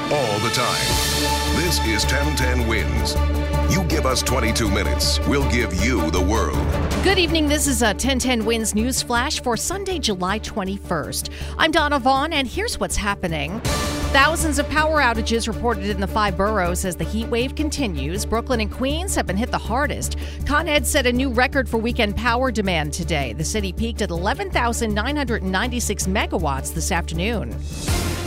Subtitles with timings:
[0.00, 1.54] All the time.
[1.56, 3.14] This is 1010 Wins.
[3.72, 6.58] You give us 22 minutes, we'll give you the world.
[7.04, 7.46] Good evening.
[7.46, 11.30] This is a 1010 Wins News Flash for Sunday, July 21st.
[11.58, 13.60] I'm Donna Vaughn, and here's what's happening.
[14.10, 18.26] Thousands of power outages reported in the five boroughs as the heat wave continues.
[18.26, 20.16] Brooklyn and Queens have been hit the hardest.
[20.44, 23.32] Con Ed set a new record for weekend power demand today.
[23.32, 27.54] The city peaked at 11,996 megawatts this afternoon.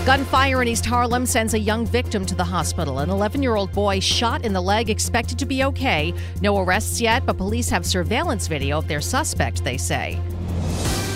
[0.07, 2.99] Gunfire in East Harlem sends a young victim to the hospital.
[2.99, 6.13] An 11 year old boy shot in the leg, expected to be okay.
[6.41, 10.17] No arrests yet, but police have surveillance video of their suspect, they say.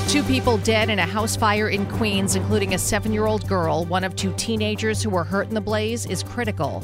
[0.10, 3.86] Two people dead in a house fire in Queens, including a seven year old girl.
[3.86, 6.82] One of two teenagers who were hurt in the blaze is critical.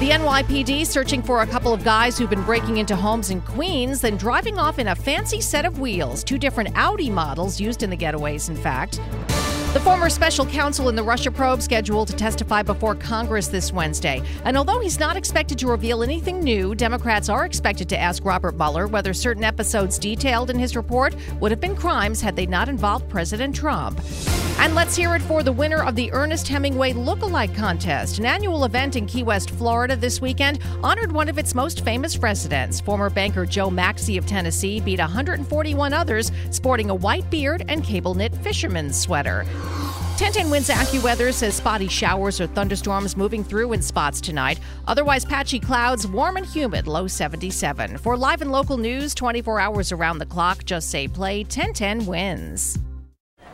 [0.00, 4.00] The NYPD searching for a couple of guys who've been breaking into homes in Queens,
[4.00, 6.24] then driving off in a fancy set of wheels.
[6.24, 8.98] Two different Audi models used in the getaways, in fact.
[9.74, 14.22] The former special counsel in the Russia probe scheduled to testify before Congress this Wednesday.
[14.44, 18.56] And although he's not expected to reveal anything new, Democrats are expected to ask Robert
[18.56, 22.70] Mueller whether certain episodes detailed in his report would have been crimes had they not
[22.70, 24.00] involved President Trump.
[24.60, 28.18] And let's hear it for the winner of the Ernest Hemingway Lookalike Contest.
[28.18, 32.18] An annual event in Key West, Florida this weekend honored one of its most famous
[32.18, 32.80] residents.
[32.80, 38.14] Former banker Joe Maxey of Tennessee beat 141 others sporting a white beard and cable
[38.14, 39.46] knit fisherman's sweater.
[40.18, 44.58] 1010 Wins AccuWeather says spotty showers or thunderstorms moving through in spots tonight.
[44.88, 47.98] Otherwise, patchy clouds, warm and humid, low 77.
[47.98, 52.80] For live and local news 24 hours around the clock, just say play 1010 Wins.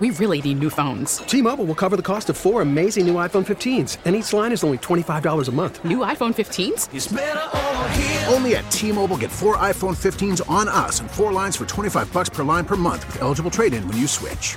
[0.01, 1.19] We really need new phones.
[1.19, 4.65] T-Mobile will cover the cost of four amazing new iPhone 15s, and each line is
[4.65, 5.85] only $25 a month.
[5.85, 8.33] New iPhone 15s?
[8.33, 12.31] Only at T-Mobile get four iPhone 15s on us and four lines for 25 bucks
[12.31, 14.57] per line per month with eligible trade-in when you switch.